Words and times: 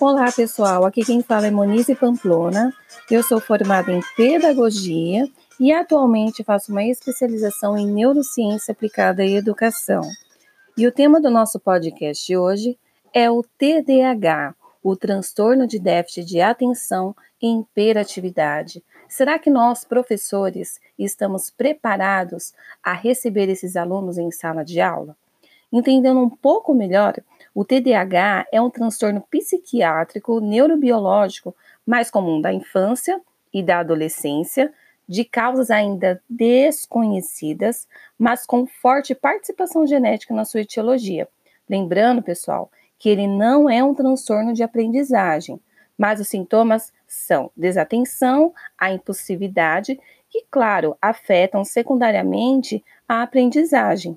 Olá, 0.00 0.30
pessoal. 0.30 0.86
Aqui 0.86 1.04
quem 1.04 1.24
fala 1.24 1.48
é 1.48 1.50
Monize 1.50 1.92
Pamplona. 1.96 2.72
Eu 3.10 3.20
sou 3.20 3.40
formada 3.40 3.90
em 3.90 4.00
pedagogia 4.16 5.28
e 5.58 5.72
atualmente 5.72 6.44
faço 6.44 6.70
uma 6.70 6.84
especialização 6.84 7.76
em 7.76 7.84
neurociência 7.84 8.70
aplicada 8.70 9.22
à 9.22 9.26
educação. 9.26 10.02
E 10.76 10.86
o 10.86 10.92
tema 10.92 11.20
do 11.20 11.28
nosso 11.28 11.58
podcast 11.58 12.36
hoje 12.36 12.78
é 13.12 13.28
o 13.28 13.42
TDAH, 13.42 14.54
o 14.84 14.94
transtorno 14.94 15.66
de 15.66 15.80
déficit 15.80 16.24
de 16.24 16.40
atenção 16.40 17.12
e 17.42 17.58
hiperatividade. 17.58 18.84
Será 19.08 19.36
que 19.36 19.50
nós, 19.50 19.82
professores, 19.82 20.78
estamos 20.96 21.50
preparados 21.50 22.54
a 22.84 22.92
receber 22.92 23.48
esses 23.48 23.74
alunos 23.74 24.16
em 24.16 24.30
sala 24.30 24.64
de 24.64 24.80
aula? 24.80 25.16
Entendendo 25.72 26.20
um 26.20 26.30
pouco 26.30 26.72
melhor, 26.72 27.14
o 27.58 27.64
TDAH 27.64 28.46
é 28.52 28.62
um 28.62 28.70
transtorno 28.70 29.20
psiquiátrico 29.20 30.38
neurobiológico 30.38 31.56
mais 31.84 32.08
comum 32.08 32.40
da 32.40 32.52
infância 32.52 33.20
e 33.52 33.64
da 33.64 33.80
adolescência, 33.80 34.72
de 35.08 35.24
causas 35.24 35.68
ainda 35.68 36.22
desconhecidas, 36.30 37.88
mas 38.16 38.46
com 38.46 38.64
forte 38.64 39.12
participação 39.12 39.84
genética 39.88 40.32
na 40.32 40.44
sua 40.44 40.60
etiologia. 40.60 41.26
Lembrando, 41.68 42.22
pessoal, 42.22 42.70
que 42.96 43.08
ele 43.08 43.26
não 43.26 43.68
é 43.68 43.82
um 43.82 43.92
transtorno 43.92 44.52
de 44.52 44.62
aprendizagem, 44.62 45.60
mas 45.98 46.20
os 46.20 46.28
sintomas 46.28 46.92
são 47.08 47.50
desatenção, 47.56 48.54
a 48.78 48.92
impulsividade, 48.92 49.98
que, 50.30 50.44
claro, 50.48 50.96
afetam 51.02 51.64
secundariamente 51.64 52.84
a 53.08 53.20
aprendizagem, 53.20 54.16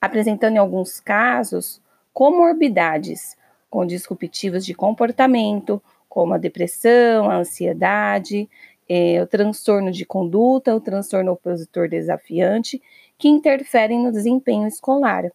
apresentando 0.00 0.56
em 0.56 0.58
alguns 0.58 0.98
casos 0.98 1.80
comorbidades 2.12 3.36
com 3.68 3.86
disruptivos 3.86 4.64
de 4.64 4.74
comportamento, 4.74 5.82
como 6.08 6.34
a 6.34 6.38
depressão, 6.38 7.30
a 7.30 7.36
ansiedade, 7.36 8.48
é, 8.88 9.22
o 9.22 9.26
transtorno 9.26 9.92
de 9.92 10.04
conduta, 10.04 10.74
o 10.74 10.80
transtorno 10.80 11.32
opositor 11.32 11.88
desafiante, 11.88 12.82
que 13.16 13.28
interferem 13.28 14.02
no 14.02 14.10
desempenho 14.10 14.66
escolar. 14.66 15.30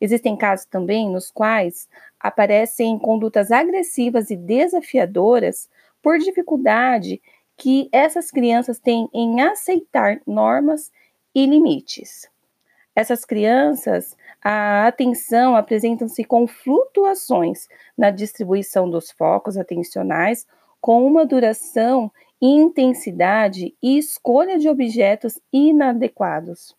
Existem 0.00 0.36
casos 0.36 0.66
também 0.66 1.08
nos 1.08 1.30
quais 1.30 1.88
aparecem 2.18 2.98
condutas 2.98 3.52
agressivas 3.52 4.30
e 4.30 4.36
desafiadoras 4.36 5.68
por 6.02 6.18
dificuldade 6.18 7.20
que 7.56 7.88
essas 7.92 8.30
crianças 8.30 8.78
têm 8.78 9.08
em 9.12 9.40
aceitar 9.40 10.20
normas 10.26 10.90
e 11.34 11.46
limites. 11.46 12.28
Essas 12.98 13.24
crianças, 13.24 14.16
a 14.42 14.88
atenção 14.88 15.54
apresentam-se 15.54 16.24
com 16.24 16.48
flutuações 16.48 17.68
na 17.96 18.10
distribuição 18.10 18.90
dos 18.90 19.12
focos 19.12 19.56
atencionais, 19.56 20.48
com 20.80 21.06
uma 21.06 21.24
duração, 21.24 22.10
intensidade 22.42 23.72
e 23.80 23.98
escolha 23.98 24.58
de 24.58 24.68
objetos 24.68 25.40
inadequados. 25.52 26.74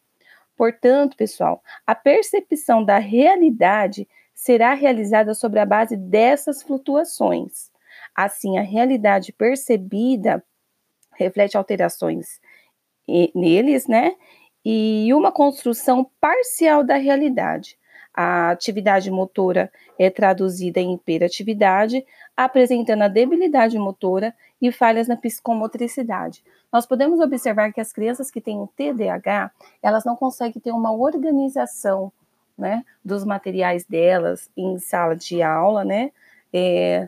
Portanto, 0.57 1.15
pessoal, 1.15 1.63
a 1.87 1.95
percepção 1.95 2.83
da 2.83 2.97
realidade 2.97 4.05
será 4.35 4.73
realizada 4.73 5.33
sobre 5.33 5.61
a 5.61 5.65
base 5.65 5.95
dessas 5.95 6.61
flutuações. 6.61 7.71
Assim, 8.13 8.57
a 8.57 8.61
realidade 8.61 9.31
percebida 9.31 10.43
reflete 11.15 11.55
alterações 11.55 12.41
neles, 13.33 13.87
né? 13.87 14.17
E 14.65 15.13
uma 15.13 15.31
construção 15.31 16.09
parcial 16.19 16.83
da 16.83 16.95
realidade. 16.95 17.77
A 18.13 18.49
atividade 18.51 19.09
motora 19.09 19.71
é 19.97 20.09
traduzida 20.09 20.79
em 20.79 20.93
hiperatividade, 20.93 22.05
apresentando 22.35 23.03
a 23.03 23.07
debilidade 23.07 23.77
motora 23.77 24.33
e 24.61 24.71
falhas 24.71 25.07
na 25.07 25.15
psicomotricidade. 25.15 26.43
Nós 26.71 26.85
podemos 26.85 27.19
observar 27.19 27.71
que 27.71 27.81
as 27.81 27.91
crianças 27.91 28.29
que 28.29 28.41
têm 28.41 28.59
o 28.59 28.67
TDAH, 28.67 29.51
elas 29.81 30.05
não 30.05 30.15
conseguem 30.15 30.61
ter 30.61 30.71
uma 30.71 30.91
organização 30.91 32.11
né, 32.57 32.83
dos 33.03 33.23
materiais 33.23 33.85
delas 33.85 34.49
em 34.55 34.77
sala 34.79 35.15
de 35.15 35.41
aula, 35.41 35.85
né? 35.85 36.11
É, 36.51 37.07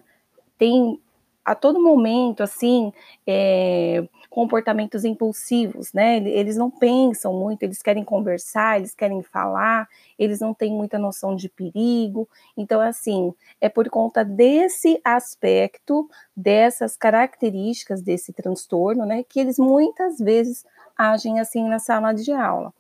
tem 0.58 1.00
a 1.44 1.56
todo 1.56 1.82
momento, 1.82 2.42
assim, 2.42 2.94
é, 3.28 4.08
comportamentos 4.32 5.04
impulsivos, 5.04 5.92
né? 5.92 6.18
Eles 6.20 6.56
não 6.56 6.72
pensam 6.72 7.34
muito, 7.34 7.64
eles 7.64 7.82
querem 7.82 8.02
conversar, 8.02 8.78
eles 8.78 8.96
querem 8.96 9.22
falar, 9.22 9.90
eles 10.18 10.40
não 10.40 10.54
têm 10.54 10.72
muita 10.72 10.98
noção 10.98 11.36
de 11.36 11.50
perigo. 11.50 12.30
Então, 12.56 12.80
assim, 12.80 13.34
é 13.60 13.68
por 13.68 13.90
conta 13.90 14.24
desse 14.24 15.02
aspecto, 15.04 16.10
dessas 16.34 16.96
características 16.96 18.02
desse 18.02 18.32
transtorno, 18.32 19.06
né, 19.06 19.22
que 19.28 19.38
eles 19.38 19.60
muitas 19.60 20.18
vezes 20.18 20.66
agem 20.98 21.42
assim 21.42 21.68
na 21.68 21.78
sala 21.78 22.14
de 22.14 22.32
aula. 22.32 22.74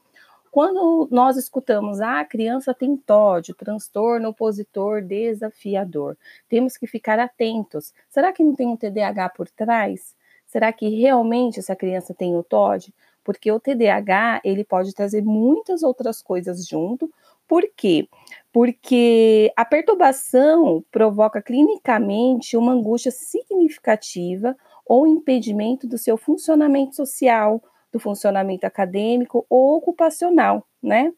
Quando 0.49 1.09
nós 1.11 1.35
escutamos, 1.35 1.99
ah, 1.99 2.21
a 2.21 2.25
criança 2.25 2.73
tem 2.73 2.95
TOD, 2.95 3.53
transtorno 3.55 4.29
opositor 4.29 5.01
desafiador, 5.01 6.17
temos 6.47 6.77
que 6.77 6.87
ficar 6.87 7.19
atentos. 7.19 7.93
Será 8.09 8.31
que 8.31 8.43
não 8.43 8.55
tem 8.55 8.67
um 8.67 8.77
TDAH 8.77 9.29
por 9.29 9.49
trás? 9.49 10.15
Será 10.51 10.73
que 10.73 10.89
realmente 10.89 11.59
essa 11.59 11.77
criança 11.77 12.13
tem 12.13 12.35
o 12.35 12.43
TOD? 12.43 12.93
Porque 13.23 13.49
o 13.49 13.57
TDAH, 13.57 14.41
ele 14.43 14.65
pode 14.65 14.93
trazer 14.93 15.23
muitas 15.23 15.81
outras 15.81 16.21
coisas 16.21 16.67
junto. 16.67 17.09
Por 17.47 17.63
quê? 17.73 18.09
Porque 18.51 19.49
a 19.55 19.63
perturbação 19.63 20.83
provoca 20.91 21.41
clinicamente 21.41 22.57
uma 22.57 22.73
angústia 22.73 23.11
significativa 23.11 24.53
ou 24.85 25.07
impedimento 25.07 25.87
do 25.87 25.97
seu 25.97 26.17
funcionamento 26.17 26.97
social, 26.97 27.63
do 27.89 27.97
funcionamento 27.97 28.65
acadêmico 28.65 29.45
ou 29.49 29.77
ocupacional, 29.77 30.67
né? 30.83 31.13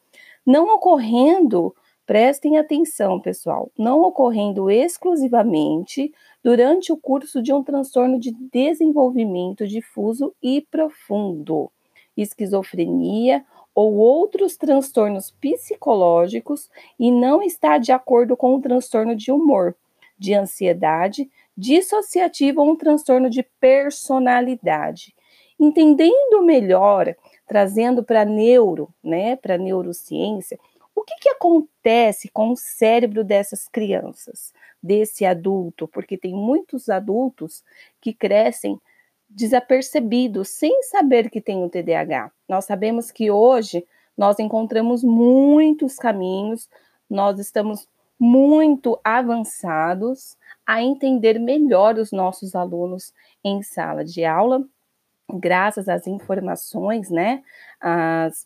Não 0.45 0.75
ocorrendo, 0.75 1.75
prestem 2.05 2.57
atenção, 2.57 3.19
pessoal, 3.19 3.71
não 3.77 4.01
ocorrendo 4.01 4.69
exclusivamente 4.69 6.13
durante 6.43 6.91
o 6.91 6.97
curso 6.97 7.41
de 7.41 7.53
um 7.53 7.63
transtorno 7.63 8.19
de 8.19 8.31
desenvolvimento 8.51 9.67
difuso 9.67 10.33
e 10.41 10.65
profundo, 10.69 11.71
esquizofrenia 12.15 13.45
ou 13.73 13.95
outros 13.95 14.55
transtornos 14.55 15.31
psicológicos 15.31 16.69
e 16.99 17.11
não 17.11 17.41
está 17.41 17.77
de 17.77 17.91
acordo 17.91 18.37
com 18.37 18.55
o 18.55 18.61
transtorno 18.61 19.15
de 19.15 19.31
humor, 19.31 19.75
de 20.17 20.33
ansiedade, 20.33 21.29
dissociativo 21.57 22.61
ou 22.61 22.71
um 22.71 22.75
transtorno 22.75 23.29
de 23.29 23.43
personalidade. 23.59 25.15
Entendendo 25.59 26.43
melhor, 26.43 27.15
trazendo 27.47 28.03
para 28.03 28.25
neuro, 28.25 28.89
né, 29.03 29.35
para 29.35 29.57
neurociência, 29.57 30.59
o 30.95 31.03
que, 31.03 31.15
que 31.15 31.29
acontece 31.29 32.29
com 32.29 32.51
o 32.51 32.57
cérebro 32.57 33.23
dessas 33.23 33.67
crianças, 33.67 34.53
desse 34.81 35.25
adulto, 35.25 35.87
porque 35.87 36.17
tem 36.17 36.33
muitos 36.33 36.89
adultos 36.89 37.63
que 37.99 38.13
crescem 38.13 38.79
desapercebidos, 39.27 40.49
sem 40.49 40.83
saber 40.83 41.29
que 41.29 41.41
tem 41.41 41.63
o 41.63 41.69
TDAH. 41.69 42.31
Nós 42.47 42.65
sabemos 42.65 43.11
que 43.11 43.31
hoje 43.31 43.85
nós 44.15 44.37
encontramos 44.37 45.03
muitos 45.03 45.95
caminhos, 45.95 46.69
nós 47.09 47.39
estamos 47.39 47.87
muito 48.19 48.99
avançados 49.03 50.37
a 50.65 50.81
entender 50.81 51.39
melhor 51.39 51.97
os 51.97 52.11
nossos 52.11 52.55
alunos 52.55 53.11
em 53.43 53.63
sala 53.63 54.05
de 54.05 54.23
aula 54.23 54.63
graças 55.39 55.87
às 55.89 56.07
informações, 56.07 57.09
né, 57.09 57.43
as, 57.79 58.45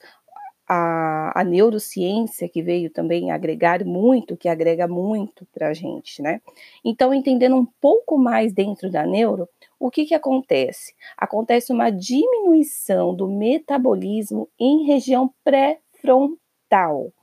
a, 0.67 1.31
a, 1.39 1.43
neurociência 1.43 2.49
que 2.49 2.61
veio 2.61 2.89
também 2.89 3.31
agregar 3.31 3.85
muito, 3.85 4.35
que 4.35 4.49
agrega 4.49 4.87
muito 4.87 5.47
para 5.53 5.69
a 5.69 5.73
gente, 5.73 6.21
né? 6.21 6.41
Então, 6.83 7.13
entendendo 7.13 7.55
um 7.55 7.65
pouco 7.79 8.17
mais 8.17 8.51
dentro 8.51 8.91
da 8.91 9.05
neuro, 9.05 9.47
o 9.79 9.89
que, 9.89 10.05
que 10.05 10.13
acontece? 10.13 10.93
Acontece 11.15 11.71
uma 11.71 11.89
diminuição 11.89 13.15
do 13.15 13.27
metabolismo 13.27 14.49
em 14.59 14.85
região 14.85 15.33
pré-frontal, 15.43 17.13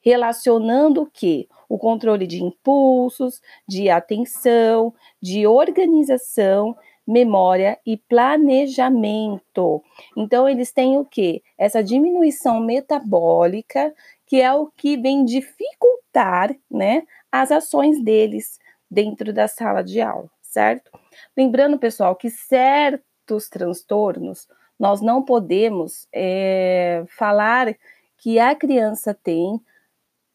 relacionando 0.00 1.02
o 1.02 1.06
que? 1.06 1.48
O 1.68 1.78
controle 1.78 2.26
de 2.26 2.42
impulsos, 2.42 3.40
de 3.68 3.88
atenção, 3.88 4.92
de 5.22 5.46
organização 5.46 6.76
memória 7.10 7.76
e 7.84 7.96
planejamento. 7.96 9.82
Então, 10.16 10.48
eles 10.48 10.70
têm 10.70 10.96
o 10.96 11.04
que? 11.04 11.42
Essa 11.58 11.82
diminuição 11.82 12.60
metabólica, 12.60 13.92
que 14.26 14.40
é 14.40 14.52
o 14.52 14.68
que 14.76 14.96
vem 14.96 15.24
dificultar 15.24 16.54
né, 16.70 17.02
as 17.30 17.50
ações 17.50 18.02
deles 18.02 18.60
dentro 18.88 19.32
da 19.32 19.48
sala 19.48 19.82
de 19.82 20.00
aula, 20.00 20.30
certo? 20.40 20.90
Lembrando, 21.36 21.78
pessoal, 21.78 22.14
que 22.14 22.30
certos 22.30 23.48
transtornos 23.48 24.48
nós 24.78 25.00
não 25.00 25.22
podemos 25.22 26.06
é, 26.12 27.04
falar 27.08 27.74
que 28.16 28.38
a 28.38 28.54
criança 28.54 29.12
tem 29.12 29.60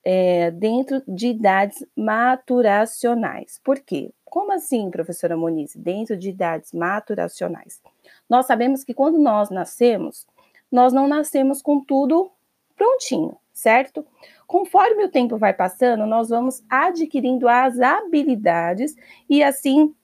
é, 0.06 0.52
dentro 0.52 1.02
de 1.07 1.30
idades 1.30 1.84
maturacionais. 1.96 3.60
Por 3.63 3.80
quê? 3.80 4.13
Como 4.24 4.52
assim, 4.52 4.92
professora 4.92 5.36
Moniz? 5.36 5.75
Dentro 5.75 6.16
de 6.16 6.30
idades 6.30 6.72
maturacionais. 6.72 7.81
Nós 8.30 8.46
sabemos 8.46 8.84
que 8.84 8.94
quando 8.94 9.18
nós 9.18 9.50
nascemos, 9.50 10.28
nós 10.72 10.94
não 10.94 11.07
nascemos 11.07 11.62
com 11.62 11.84
tudo 11.84 12.30
prontinho, 12.75 13.36
certo? 13.52 14.06
Conforme 14.46 15.06
o 15.06 15.10
tempo 15.10 15.38
vai 15.38 15.54
passando, 15.54 16.06
nós 16.06 16.30
vamos 16.30 16.63
adquirindo 16.69 17.48
as 17.48 17.80
habilidades 17.80 18.96
e 19.28 19.42
assim 19.42 19.96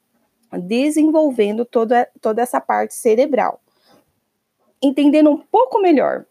desenvolvendo 0.52 1.64
toda, 1.64 2.10
toda 2.20 2.42
essa 2.42 2.60
parte 2.60 2.96
cerebral. 2.96 3.62
Entendendo 4.82 5.30
um 5.30 5.38
pouco 5.38 5.80
melhor 5.80 6.26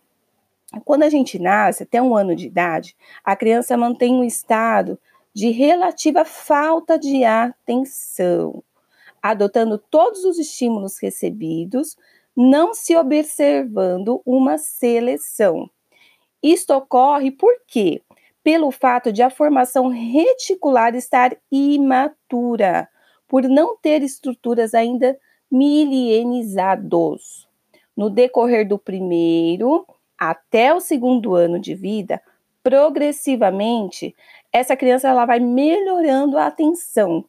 quando 0.84 1.02
a 1.02 1.08
gente 1.08 1.38
nasce, 1.38 1.82
até 1.82 2.00
um 2.00 2.16
ano 2.16 2.36
de 2.36 2.46
idade, 2.46 2.96
a 3.24 3.34
criança 3.34 3.76
mantém 3.76 4.14
um 4.14 4.24
estado 4.24 4.98
de 5.34 5.50
relativa 5.50 6.24
falta 6.24 6.98
de 6.98 7.24
atenção, 7.24 8.62
adotando 9.22 9.78
todos 9.78 10.24
os 10.24 10.38
estímulos 10.38 10.98
recebidos, 10.98 11.96
não 12.36 12.72
se 12.72 12.96
observando 12.96 14.22
uma 14.24 14.58
seleção. 14.58 15.68
Isto 16.42 16.74
ocorre 16.74 17.30
por 17.30 17.52
quê? 17.66 18.02
Pelo 18.42 18.70
fato 18.70 19.12
de 19.12 19.22
a 19.22 19.28
formação 19.28 19.88
reticular 19.88 20.94
estar 20.94 21.36
imatura, 21.50 22.88
por 23.28 23.42
não 23.42 23.76
ter 23.76 24.02
estruturas 24.02 24.72
ainda 24.72 25.18
milienizados. 25.50 27.46
No 27.96 28.08
decorrer 28.08 28.66
do 28.66 28.78
primeiro 28.78 29.84
até 30.20 30.74
o 30.74 30.80
segundo 30.80 31.34
ano 31.34 31.58
de 31.58 31.74
vida, 31.74 32.20
progressivamente, 32.62 34.14
essa 34.52 34.76
criança 34.76 35.08
ela 35.08 35.24
vai 35.24 35.40
melhorando 35.40 36.36
a 36.36 36.46
atenção, 36.46 37.24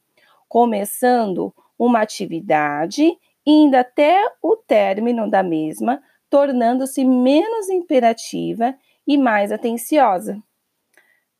começando 0.50 1.54
uma 1.80 2.02
atividade, 2.02 3.18
indo 3.46 3.76
até 3.76 4.22
o 4.42 4.58
término 4.58 5.30
da 5.30 5.42
mesma, 5.42 6.04
tornando-se 6.30 7.06
menos 7.06 7.70
imperativa 7.70 8.76
e 9.08 9.18
mais 9.18 9.54
atenciosa. 9.54 10.38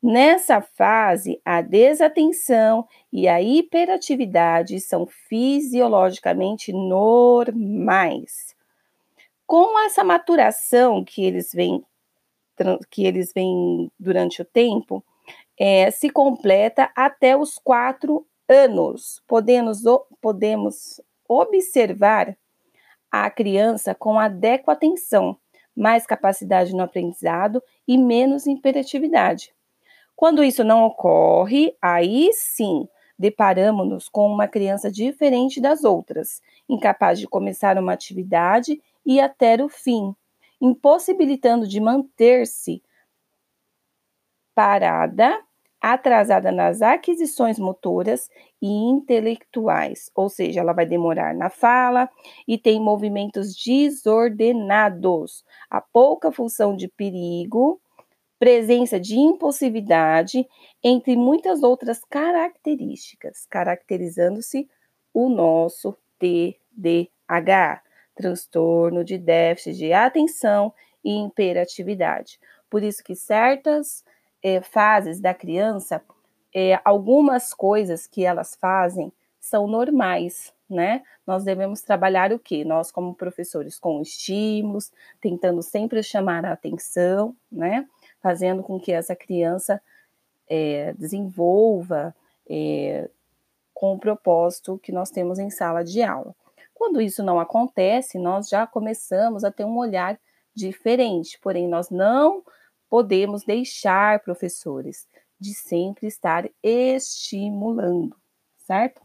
Nessa 0.02 0.60
fase, 0.60 1.40
a 1.44 1.60
desatenção 1.60 2.86
e 3.12 3.28
a 3.28 3.40
hiperatividade 3.40 4.80
são 4.80 5.06
fisiologicamente 5.06 6.72
normais 6.72 8.56
com 9.52 9.78
essa 9.80 10.02
maturação 10.02 11.04
que 11.04 11.22
eles 11.22 11.52
vêm 11.52 11.84
que 12.90 13.04
eles 13.04 13.32
vêm 13.34 13.90
durante 14.00 14.40
o 14.40 14.46
tempo, 14.46 15.04
é, 15.58 15.90
se 15.90 16.08
completa 16.08 16.90
até 16.96 17.36
os 17.36 17.58
quatro 17.58 18.26
anos. 18.48 19.22
Podemos, 19.26 19.82
podemos 20.22 21.02
observar 21.28 22.34
a 23.10 23.30
criança 23.30 23.94
com 23.94 24.18
adequada 24.18 24.78
atenção, 24.78 25.36
mais 25.76 26.06
capacidade 26.06 26.74
no 26.74 26.82
aprendizado 26.82 27.62
e 27.86 27.98
menos 27.98 28.46
imperatividade. 28.46 29.52
Quando 30.16 30.42
isso 30.42 30.64
não 30.64 30.82
ocorre, 30.86 31.76
aí 31.82 32.30
sim 32.32 32.88
deparamos-nos 33.18 34.08
com 34.08 34.26
uma 34.30 34.48
criança 34.48 34.90
diferente 34.90 35.60
das 35.60 35.84
outras, 35.84 36.40
incapaz 36.68 37.18
de 37.18 37.26
começar 37.26 37.78
uma 37.78 37.92
atividade 37.92 38.80
e 39.04 39.20
até 39.20 39.62
o 39.62 39.68
fim, 39.68 40.14
impossibilitando 40.60 41.66
de 41.66 41.80
manter-se 41.80 42.82
parada, 44.54 45.38
atrasada 45.80 46.52
nas 46.52 46.80
aquisições 46.80 47.58
motoras 47.58 48.30
e 48.60 48.68
intelectuais, 48.68 50.12
ou 50.14 50.28
seja, 50.28 50.60
ela 50.60 50.72
vai 50.72 50.86
demorar 50.86 51.34
na 51.34 51.50
fala 51.50 52.08
e 52.46 52.56
tem 52.56 52.80
movimentos 52.80 53.52
desordenados, 53.56 55.44
a 55.68 55.80
pouca 55.80 56.30
função 56.30 56.76
de 56.76 56.86
perigo, 56.86 57.81
presença 58.42 58.98
de 58.98 59.16
impulsividade, 59.16 60.48
entre 60.82 61.14
muitas 61.14 61.62
outras 61.62 62.04
características, 62.04 63.46
caracterizando-se 63.48 64.68
o 65.14 65.28
nosso 65.28 65.96
TDAH 66.18 67.82
transtorno 68.16 69.04
de 69.04 69.16
déficit 69.16 69.76
de 69.76 69.92
atenção 69.92 70.74
e 71.04 71.12
imperatividade. 71.12 72.40
Por 72.68 72.82
isso 72.82 73.04
que 73.04 73.14
certas 73.14 74.04
é, 74.42 74.60
fases 74.60 75.20
da 75.20 75.32
criança, 75.32 76.02
é, 76.52 76.80
algumas 76.84 77.54
coisas 77.54 78.08
que 78.08 78.24
elas 78.24 78.56
fazem 78.56 79.12
são 79.38 79.68
normais, 79.68 80.52
né? 80.68 81.04
Nós 81.24 81.44
devemos 81.44 81.80
trabalhar 81.80 82.32
o 82.32 82.40
quê? 82.40 82.64
Nós, 82.64 82.90
como 82.90 83.14
professores, 83.14 83.78
com 83.78 84.02
estímulos, 84.02 84.90
tentando 85.20 85.62
sempre 85.62 86.02
chamar 86.02 86.44
a 86.44 86.52
atenção, 86.52 87.36
né? 87.52 87.86
Fazendo 88.22 88.62
com 88.62 88.78
que 88.78 88.92
essa 88.92 89.16
criança 89.16 89.82
é, 90.48 90.92
desenvolva 90.94 92.14
é, 92.48 93.10
com 93.74 93.94
o 93.94 93.98
propósito 93.98 94.78
que 94.78 94.92
nós 94.92 95.10
temos 95.10 95.38
em 95.38 95.50
sala 95.50 95.82
de 95.82 96.02
aula. 96.02 96.34
Quando 96.72 97.00
isso 97.00 97.22
não 97.22 97.40
acontece, 97.40 98.18
nós 98.18 98.48
já 98.48 98.66
começamos 98.66 99.44
a 99.44 99.50
ter 99.50 99.64
um 99.64 99.76
olhar 99.76 100.18
diferente, 100.54 101.38
porém, 101.40 101.66
nós 101.66 101.90
não 101.90 102.42
podemos 102.88 103.44
deixar, 103.44 104.20
professores, 104.20 105.08
de 105.40 105.54
sempre 105.54 106.06
estar 106.06 106.48
estimulando, 106.62 108.14
certo? 108.58 109.00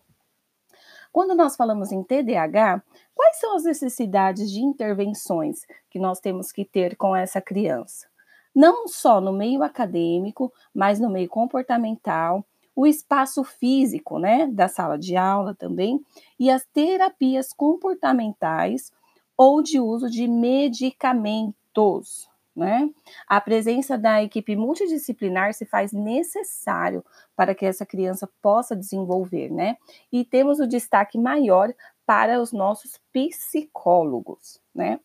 Quando 1.11 1.33
nós 1.33 1.55
falamos 1.55 1.91
em 1.91 2.03
TDAH, 2.03 2.83
quais 3.15 3.39
são 3.39 3.55
as 3.55 3.63
necessidades 3.63 4.51
de 4.51 4.59
intervenções 4.59 5.65
que 5.89 5.97
nós 5.97 6.19
temos 6.19 6.51
que 6.51 6.65
ter 6.65 6.95
com 6.95 7.15
essa 7.15 7.41
criança? 7.41 8.07
Não 8.57 8.87
só 8.87 9.21
no 9.21 9.31
meio 9.31 9.61
acadêmico, 9.61 10.51
mas 10.73 10.99
no 10.99 11.11
meio 11.11 11.29
comportamental, 11.29 12.43
o 12.75 12.87
espaço 12.87 13.43
físico, 13.43 14.17
né, 14.17 14.47
da 14.47 14.67
sala 14.67 14.97
de 14.97 15.15
aula 15.15 15.53
também, 15.53 16.03
e 16.39 16.49
as 16.49 16.65
terapias 16.73 17.53
comportamentais 17.53 18.91
ou 19.37 19.61
de 19.61 19.79
uso 19.79 20.09
de 20.09 20.27
medicamentos, 20.27 22.27
né? 22.55 22.89
A 23.27 23.39
presença 23.39 23.95
da 23.95 24.23
equipe 24.23 24.55
multidisciplinar 24.55 25.53
se 25.53 25.63
faz 25.63 25.91
necessário 25.91 27.05
para 27.35 27.53
que 27.53 27.63
essa 27.63 27.85
criança 27.85 28.27
possa 28.41 28.75
desenvolver, 28.75 29.51
né? 29.51 29.77
E 30.11 30.25
temos 30.25 30.59
o 30.59 30.65
destaque 30.65 31.19
maior 31.19 31.71
para 32.07 32.41
os 32.41 32.51
nossos 32.51 32.99
psicólogos, 33.13 34.59
né? 34.73 34.99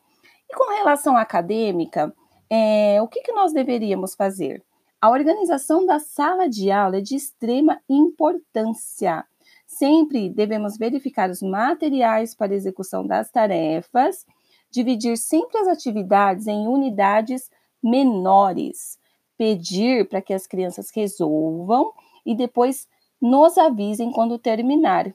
E 0.48 0.54
com 0.54 0.74
relação 0.74 1.18
à 1.18 1.20
acadêmica, 1.20 2.14
é, 2.54 3.00
o 3.00 3.08
que, 3.08 3.22
que 3.22 3.32
nós 3.32 3.54
deveríamos 3.54 4.14
fazer? 4.14 4.62
A 5.00 5.08
organização 5.08 5.86
da 5.86 5.98
sala 5.98 6.50
de 6.50 6.70
aula 6.70 6.98
é 6.98 7.00
de 7.00 7.16
extrema 7.16 7.80
importância. 7.88 9.24
Sempre 9.66 10.28
devemos 10.28 10.76
verificar 10.76 11.30
os 11.30 11.40
materiais 11.40 12.34
para 12.34 12.54
execução 12.54 13.06
das 13.06 13.30
tarefas, 13.30 14.26
dividir 14.70 15.16
sempre 15.16 15.60
as 15.60 15.66
atividades 15.66 16.46
em 16.46 16.68
unidades 16.68 17.50
menores, 17.82 18.98
pedir 19.38 20.06
para 20.06 20.20
que 20.20 20.34
as 20.34 20.46
crianças 20.46 20.90
resolvam 20.94 21.90
e 22.24 22.34
depois 22.36 22.86
nos 23.18 23.56
avisem 23.56 24.12
quando 24.12 24.38
terminar. 24.38 25.10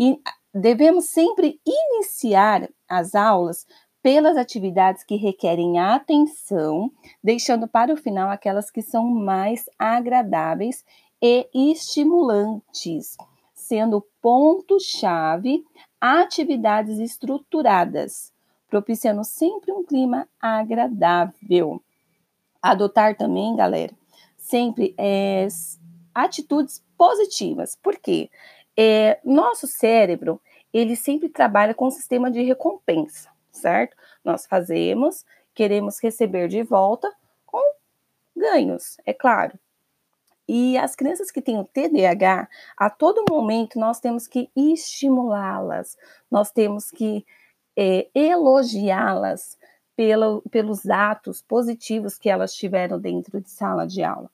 E 0.00 0.20
devemos 0.52 1.10
sempre 1.10 1.60
iniciar 1.64 2.68
as 2.88 3.14
aulas 3.14 3.64
pelas 4.02 4.36
atividades 4.36 5.04
que 5.04 5.14
requerem 5.14 5.78
atenção, 5.78 6.90
deixando 7.22 7.68
para 7.68 7.92
o 7.92 7.96
final 7.96 8.30
aquelas 8.30 8.70
que 8.70 8.82
são 8.82 9.08
mais 9.08 9.70
agradáveis 9.78 10.84
e 11.22 11.46
estimulantes, 11.54 13.16
sendo 13.54 14.04
ponto-chave 14.20 15.64
atividades 16.00 16.98
estruturadas, 16.98 18.32
propiciando 18.68 19.22
sempre 19.22 19.70
um 19.70 19.84
clima 19.84 20.28
agradável. 20.40 21.80
Adotar 22.60 23.16
também, 23.16 23.54
galera, 23.54 23.92
sempre 24.36 24.94
é, 24.98 25.46
atitudes 26.12 26.84
positivas. 26.98 27.78
Por 27.80 27.96
quê? 27.98 28.28
É, 28.76 29.20
nosso 29.24 29.68
cérebro, 29.68 30.40
ele 30.72 30.96
sempre 30.96 31.28
trabalha 31.28 31.74
com 31.74 31.86
um 31.86 31.90
sistema 31.90 32.30
de 32.30 32.42
recompensa 32.42 33.32
certo? 33.52 33.96
Nós 34.24 34.46
fazemos, 34.46 35.24
queremos 35.54 36.02
receber 36.02 36.48
de 36.48 36.62
volta 36.62 37.12
com 37.46 37.62
ganhos, 38.36 38.96
é 39.04 39.12
claro. 39.12 39.58
E 40.48 40.76
as 40.76 40.96
crianças 40.96 41.30
que 41.30 41.40
têm 41.40 41.58
o 41.58 41.64
TDAH, 41.64 42.48
a 42.76 42.90
todo 42.90 43.24
momento 43.30 43.78
nós 43.78 44.00
temos 44.00 44.26
que 44.26 44.50
estimulá-las, 44.56 45.96
nós 46.30 46.50
temos 46.50 46.90
que 46.90 47.24
é, 47.76 48.08
elogiá-las 48.14 49.56
pelo, 49.94 50.42
pelos 50.50 50.88
atos 50.90 51.42
positivos 51.42 52.18
que 52.18 52.28
elas 52.28 52.52
tiveram 52.54 52.98
dentro 52.98 53.40
de 53.40 53.50
sala 53.50 53.86
de 53.86 54.02
aula. 54.02 54.30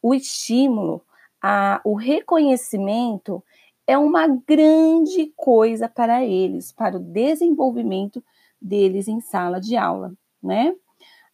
o 0.00 0.14
estímulo, 0.14 1.02
a, 1.42 1.80
o 1.84 1.94
reconhecimento 1.94 3.42
é 3.86 3.96
uma 3.96 4.28
grande 4.28 5.32
coisa 5.34 5.88
para 5.88 6.24
eles, 6.24 6.72
para 6.72 6.96
o 6.96 7.00
desenvolvimento 7.00 8.22
deles 8.60 9.08
em 9.08 9.20
sala 9.20 9.60
de 9.60 9.76
aula, 9.76 10.12
né? 10.42 10.74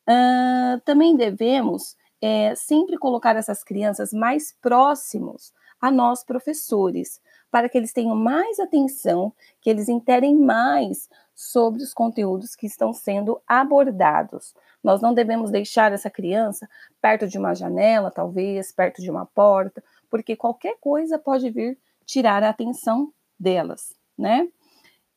Uh, 0.08 0.80
também 0.84 1.16
devemos 1.16 1.96
é, 2.20 2.54
sempre 2.54 2.96
colocar 2.98 3.36
essas 3.36 3.62
crianças 3.62 4.12
mais 4.12 4.54
próximos 4.60 5.52
a 5.80 5.90
nós, 5.90 6.24
professores, 6.24 7.20
para 7.50 7.68
que 7.68 7.76
eles 7.76 7.92
tenham 7.92 8.16
mais 8.16 8.58
atenção, 8.58 9.32
que 9.60 9.68
eles 9.68 9.88
interem 9.88 10.34
mais 10.34 11.08
sobre 11.34 11.82
os 11.82 11.92
conteúdos 11.92 12.56
que 12.56 12.66
estão 12.66 12.92
sendo 12.92 13.40
abordados. 13.46 14.54
Nós 14.82 15.02
não 15.02 15.12
devemos 15.12 15.50
deixar 15.50 15.92
essa 15.92 16.08
criança 16.08 16.68
perto 17.00 17.26
de 17.26 17.38
uma 17.38 17.54
janela, 17.54 18.10
talvez, 18.10 18.72
perto 18.72 19.02
de 19.02 19.10
uma 19.10 19.26
porta, 19.26 19.84
porque 20.10 20.34
qualquer 20.34 20.76
coisa 20.80 21.18
pode 21.18 21.50
vir 21.50 21.78
tirar 22.06 22.42
a 22.42 22.50
atenção 22.50 23.12
delas, 23.38 23.94
né? 24.16 24.48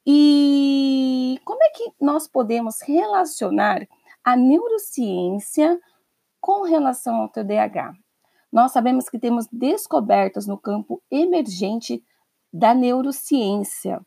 E 0.06 0.97
como 1.40 1.64
é 1.64 1.70
que 1.70 1.92
nós 2.00 2.28
podemos 2.28 2.82
relacionar 2.82 3.88
a 4.24 4.36
neurociência 4.36 5.80
com 6.40 6.64
relação 6.64 7.16
ao 7.16 7.30
TDAH? 7.30 7.94
Nós 8.52 8.72
sabemos 8.72 9.10
que 9.10 9.20
temos 9.20 9.48
descobertas 9.52 10.48
no 10.48 10.58
campo 10.58 11.02
emergente 11.12 12.04
da 12.52 12.74
neurociência, 12.74 14.02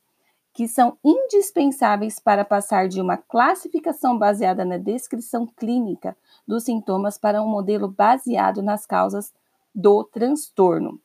que 0.53 0.67
são 0.67 0.99
indispensáveis 1.05 2.19
para 2.19 2.45
passar 2.45 2.89
de 2.89 3.01
uma 3.01 3.17
classificação 3.17 4.19
baseada 4.19 4.65
na 4.65 4.77
descrição 4.77 5.47
clínica 5.47 6.17
dos 6.47 6.65
sintomas 6.65 7.17
para 7.19 7.43
um 7.43 7.49
modelo 7.49 7.89
baseado 7.89 8.63
nas 8.63 8.85
causas 8.87 9.33
do 9.75 10.03
transtorno. 10.05 11.01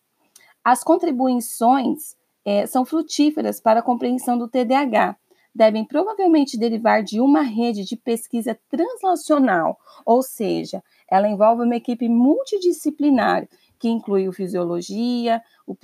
As 0.64 0.84
contribuições 0.84 2.16
é, 2.44 2.66
são 2.66 2.86
frutíferas 2.86 3.60
para 3.60 3.80
a 3.82 3.84
compreensão 3.84 4.38
do 4.38 4.48
TDAH. 4.48 5.16
Devem 5.56 5.86
provavelmente 5.86 6.58
derivar 6.58 7.02
de 7.02 7.22
uma 7.22 7.42
rede 7.42 7.86
de 7.86 7.96
pesquisa 7.96 8.60
translacional, 8.70 9.80
ou 10.06 10.22
seja, 10.22 10.84
ela 11.10 11.30
envolve 11.30 11.64
uma 11.64 11.78
equipe 11.78 12.10
multidisciplinar 12.10 13.48
que 13.80 13.88
inclui 13.88 14.28
o 14.28 14.34
fisiologia, 14.34 15.42
o, 15.66 15.76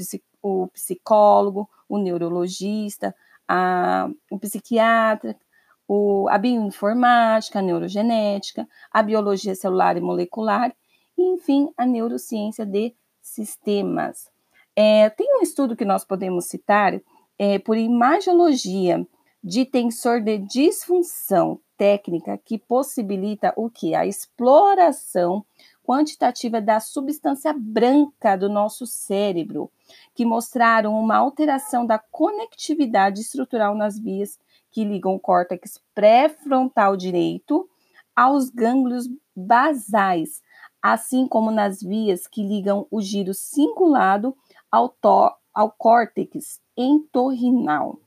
o 0.42 0.68
psicólogo, 0.68 1.70
o 1.88 1.98
neurologista, 1.98 3.16
a, 3.48 4.10
o 4.30 4.38
psiquiatra, 4.38 5.38
o, 5.88 6.28
a 6.30 6.38
bioinformática, 6.38 7.60
a 7.60 7.62
neurogenética, 7.62 8.68
a 8.92 9.04
biologia 9.04 9.56
celular 9.56 9.98
e 9.98 10.02
molecular, 10.02 10.74
e, 11.18 11.34
enfim, 11.34 11.70
a 11.78 11.86
neurociência 11.86 12.66
de 12.66 12.94
sistemas. 13.22 14.30
É, 14.76 15.10
tem 15.10 15.38
um 15.38 15.42
estudo 15.42 15.76
que 15.76 15.86
nós 15.86 16.06
podemos 16.06 16.46
citar 16.46 17.00
é, 17.38 17.60
por 17.60 17.78
imagiologia 17.78 19.06
de 19.44 19.66
tensor 19.66 20.22
de 20.22 20.38
disfunção 20.38 21.60
técnica 21.78 22.38
que 22.38 22.60
possibilita 22.60 23.54
o 23.56 23.70
que? 23.70 23.96
A 23.96 24.06
exploração 24.06 25.44
quantitativa 25.84 26.62
da 26.62 26.80
substância 26.80 27.54
branca 27.58 28.36
do 28.36 28.48
nosso 28.48 28.86
cérebro, 28.86 29.72
que 30.14 30.24
mostraram 30.24 30.94
uma 30.94 31.18
alteração 31.18 31.86
da 31.86 31.98
conectividade 31.98 33.22
estrutural 33.22 33.76
nas 33.76 34.00
vias 34.00 34.40
que 34.70 34.86
ligam 34.86 35.16
o 35.16 35.20
córtex 35.20 35.82
pré-frontal 35.94 36.96
direito 36.96 37.68
aos 38.16 38.50
gânglios 38.50 39.10
basais, 39.36 40.42
assim 40.82 41.28
como 41.28 41.52
nas 41.52 41.82
vias 41.82 42.28
que 42.28 42.44
ligam 42.44 42.88
o 42.92 43.02
giro 43.02 43.34
cingulado 43.34 44.36
ao, 44.72 44.96
ao 45.54 45.72
córtex 45.72 46.62
entorrinal. 46.78 48.00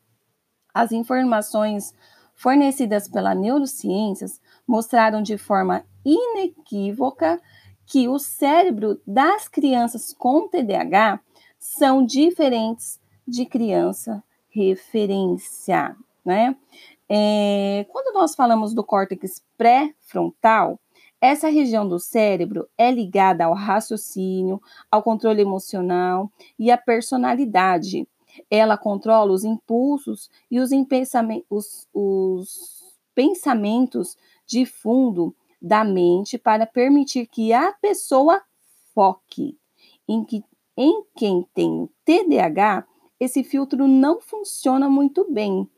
As 0.74 0.90
informações 0.90 1.94
fornecidas 2.34 3.08
pela 3.08 3.34
neurociências 3.34 4.40
mostraram 4.66 5.22
de 5.22 5.38
forma 5.38 5.84
inequívoca 6.04 7.40
que 7.86 8.08
o 8.08 8.18
cérebro 8.18 9.00
das 9.06 9.46
crianças 9.46 10.12
com 10.12 10.48
TDAH 10.48 11.20
são 11.58 12.04
diferentes 12.04 13.00
de 13.26 13.46
criança 13.46 14.22
referência, 14.50 15.96
né? 16.24 16.56
É, 17.08 17.86
quando 17.90 18.14
nós 18.14 18.34
falamos 18.34 18.72
do 18.72 18.82
córtex 18.82 19.42
pré-frontal, 19.56 20.80
essa 21.20 21.48
região 21.48 21.88
do 21.88 21.98
cérebro 21.98 22.68
é 22.76 22.90
ligada 22.90 23.44
ao 23.44 23.54
raciocínio, 23.54 24.60
ao 24.90 25.02
controle 25.02 25.40
emocional 25.40 26.30
e 26.58 26.70
à 26.70 26.76
personalidade. 26.76 28.06
Ela 28.50 28.76
controla 28.76 29.32
os 29.32 29.44
impulsos 29.44 30.30
e 30.50 30.60
os, 30.60 30.70
os, 31.50 31.88
os 31.92 32.94
pensamentos 33.14 34.16
de 34.46 34.66
fundo 34.66 35.34
da 35.60 35.84
mente 35.84 36.36
para 36.36 36.66
permitir 36.66 37.26
que 37.26 37.52
a 37.52 37.72
pessoa 37.72 38.42
foque. 38.94 39.58
Em, 40.06 40.22
que, 40.24 40.44
em 40.76 41.02
quem 41.16 41.46
tem 41.54 41.88
TDAH, 42.04 42.86
esse 43.18 43.42
filtro 43.42 43.88
não 43.88 44.20
funciona 44.20 44.88
muito 44.88 45.30
bem, 45.32 45.68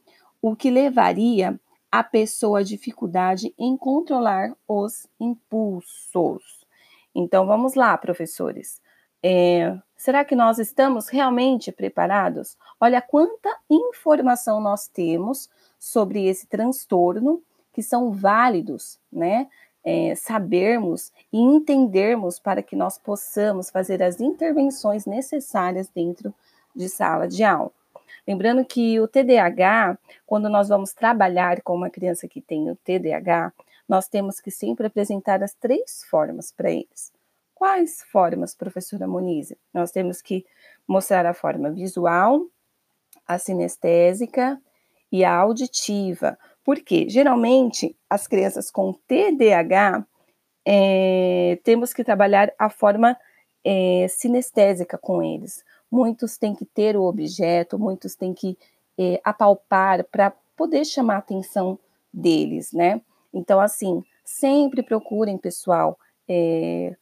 o 0.43 0.57
que 0.57 0.71
levaria 0.71 1.59
a 1.91 2.03
pessoa 2.03 2.65
dificuldade 2.65 3.55
em 3.59 3.77
controlar 3.77 4.55
os 4.67 5.07
impulsos. 5.21 6.67
Então 7.15 7.47
vamos 7.47 7.75
lá, 7.75 7.97
professores. 7.97 8.83
É, 9.23 9.79
será 9.97 10.25
que 10.25 10.37
nós 10.37 10.59
estamos 10.59 11.09
realmente 11.09 11.73
preparados? 11.73 12.57
Olha 12.81 13.01
quanta 13.01 13.57
informação 13.71 14.61
nós 14.61 14.87
temos 14.87 15.49
sobre 15.79 16.27
esse 16.27 16.47
transtorno 16.47 17.43
que 17.73 17.83
são 17.83 18.13
válidos, 18.13 18.99
né? 19.13 19.49
É, 19.85 20.17
sabermos 20.17 21.13
e 21.33 21.39
entendermos 21.39 22.41
para 22.41 22.61
que 22.61 22.75
nós 22.75 22.99
possamos 22.99 23.71
fazer 23.71 24.03
as 24.03 24.21
intervenções 24.21 25.07
necessárias 25.07 25.89
dentro 25.89 26.35
de 26.75 26.89
sala 26.89 27.29
de 27.29 27.45
aula. 27.45 27.71
Lembrando 28.27 28.65
que 28.65 28.99
o 28.99 29.07
TDAH, 29.07 29.97
quando 30.27 30.49
nós 30.49 30.69
vamos 30.69 30.93
trabalhar 30.93 31.63
com 31.63 31.77
uma 31.77 31.89
criança 31.89 32.27
que 32.27 32.41
tem 32.41 32.69
o 32.69 32.75
TDAH, 32.75 33.53
nós 33.89 34.09
temos 34.09 34.41
que 34.41 34.51
sempre 34.51 34.89
apresentar 34.89 35.43
as 35.43 35.55
três 35.55 36.05
formas 36.11 36.51
para 36.51 36.71
eles. 36.71 37.13
Quais 37.57 38.03
formas, 38.13 38.55
professora 38.55 39.09
Moniz? 39.09 39.51
Nós 39.73 39.91
temos 39.91 40.21
que 40.21 40.45
mostrar 40.87 41.25
a 41.25 41.33
forma 41.33 41.71
visual, 41.71 42.43
a 43.27 43.39
sinestésica 43.39 44.61
e 45.11 45.25
a 45.25 45.35
auditiva. 45.35 46.39
Porque 46.63 47.09
geralmente 47.09 47.97
as 48.11 48.29
crianças 48.29 48.71
com 48.71 48.93
TDAH 48.93 50.07
é, 50.67 51.59
temos 51.65 51.95
que 51.95 52.05
trabalhar 52.05 52.53
a 52.59 52.69
forma 52.69 53.17
é, 53.65 54.07
sinestésica 54.07 54.99
com 54.99 55.23
eles. 55.23 55.65
Muitos 55.91 56.37
têm 56.37 56.55
que 56.55 56.67
ter 56.67 56.95
o 56.95 57.05
objeto, 57.05 57.79
muitos 57.79 58.15
têm 58.15 58.35
que 58.35 58.59
é, 58.99 59.19
apalpar 59.25 60.05
para 60.05 60.31
poder 60.55 60.85
chamar 60.85 61.15
a 61.15 61.19
atenção 61.21 61.79
deles, 62.13 62.71
né? 62.71 63.01
Então, 63.33 63.59
assim, 63.59 64.05
sempre 64.23 64.83
procurem, 64.83 65.39
pessoal, 65.39 65.99
é, 66.29 66.95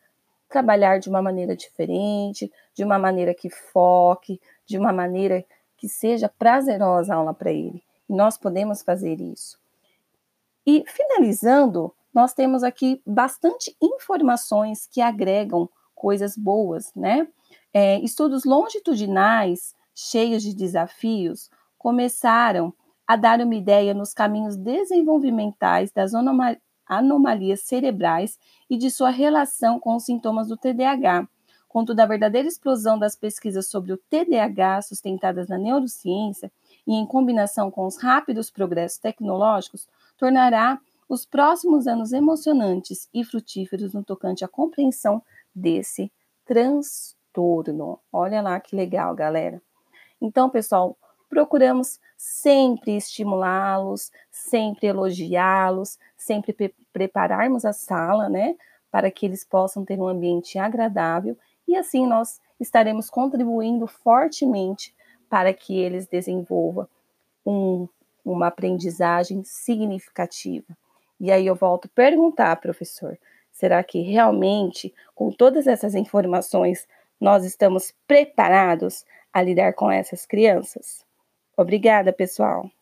trabalhar 0.54 1.00
de 1.00 1.08
uma 1.08 1.20
maneira 1.20 1.56
diferente, 1.56 2.50
de 2.72 2.84
uma 2.84 2.96
maneira 2.96 3.34
que 3.34 3.50
foque, 3.50 4.40
de 4.64 4.78
uma 4.78 4.92
maneira 4.92 5.44
que 5.76 5.88
seja 5.88 6.28
prazerosa 6.28 7.12
a 7.12 7.16
aula 7.16 7.34
para 7.34 7.50
ele. 7.50 7.82
E 8.08 8.14
nós 8.14 8.38
podemos 8.38 8.80
fazer 8.80 9.20
isso. 9.20 9.58
E 10.64 10.84
finalizando, 10.86 11.92
nós 12.14 12.32
temos 12.32 12.62
aqui 12.62 13.02
bastante 13.04 13.76
informações 13.82 14.86
que 14.86 15.00
agregam 15.00 15.68
coisas 15.92 16.36
boas, 16.36 16.94
né? 16.94 17.26
É, 17.72 17.98
estudos 17.98 18.44
longitudinais, 18.44 19.74
cheios 19.92 20.40
de 20.40 20.54
desafios, 20.54 21.50
começaram 21.76 22.72
a 23.04 23.16
dar 23.16 23.40
uma 23.40 23.56
ideia 23.56 23.92
nos 23.92 24.14
caminhos 24.14 24.54
desenvolvimentais 24.54 25.90
das 25.90 26.14
anomalias 26.86 27.60
cerebrais 27.60 28.38
e 28.68 28.76
de 28.76 28.90
sua 28.90 29.10
relação 29.10 29.78
com 29.78 29.96
os 29.96 30.04
sintomas 30.04 30.48
do 30.48 30.56
TDAH. 30.56 31.28
Contudo, 31.68 31.98
a 32.00 32.06
verdadeira 32.06 32.46
explosão 32.46 32.98
das 32.98 33.16
pesquisas 33.16 33.66
sobre 33.68 33.92
o 33.92 33.96
TDAH 33.96 34.82
sustentadas 34.82 35.48
na 35.48 35.58
neurociência 35.58 36.52
e 36.86 36.94
em 36.94 37.04
combinação 37.04 37.70
com 37.70 37.86
os 37.86 37.96
rápidos 37.96 38.50
progressos 38.50 38.98
tecnológicos 38.98 39.88
tornará 40.16 40.78
os 41.08 41.26
próximos 41.26 41.86
anos 41.86 42.12
emocionantes 42.12 43.08
e 43.12 43.24
frutíferos 43.24 43.92
no 43.92 44.04
tocante 44.04 44.44
à 44.44 44.48
compreensão 44.48 45.22
desse 45.54 46.12
transtorno. 46.44 47.98
Olha 48.12 48.40
lá 48.40 48.58
que 48.60 48.76
legal, 48.76 49.14
galera. 49.14 49.60
Então, 50.20 50.48
pessoal, 50.48 50.96
procuramos 51.28 51.98
sempre 52.24 52.96
estimulá-los, 52.96 54.10
sempre 54.30 54.86
elogiá-los, 54.86 55.98
sempre 56.16 56.54
pre 56.54 56.74
prepararmos 56.90 57.64
a 57.64 57.72
sala, 57.72 58.28
né, 58.28 58.56
para 58.90 59.10
que 59.10 59.26
eles 59.26 59.44
possam 59.44 59.84
ter 59.84 59.98
um 59.98 60.06
ambiente 60.06 60.58
agradável 60.58 61.36
e 61.66 61.76
assim 61.76 62.06
nós 62.06 62.40
estaremos 62.58 63.10
contribuindo 63.10 63.86
fortemente 63.86 64.94
para 65.28 65.52
que 65.52 65.78
eles 65.78 66.06
desenvolvam 66.06 66.88
um, 67.44 67.86
uma 68.24 68.46
aprendizagem 68.46 69.42
significativa. 69.44 70.74
E 71.20 71.30
aí 71.30 71.46
eu 71.46 71.54
volto 71.54 71.86
a 71.86 71.94
perguntar, 71.94 72.56
professor, 72.56 73.18
será 73.52 73.82
que 73.82 74.00
realmente, 74.00 74.94
com 75.14 75.30
todas 75.30 75.66
essas 75.66 75.94
informações, 75.94 76.86
nós 77.20 77.44
estamos 77.44 77.92
preparados 78.06 79.04
a 79.32 79.42
lidar 79.42 79.74
com 79.74 79.90
essas 79.90 80.24
crianças? 80.24 81.03
Obrigada, 81.56 82.12
pessoal. 82.12 82.73